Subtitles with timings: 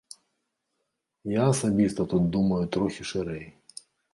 [1.33, 3.45] Я асабіста тут думаю трохі шырэй.